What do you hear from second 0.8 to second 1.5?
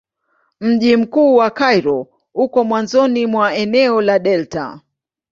mkuu wa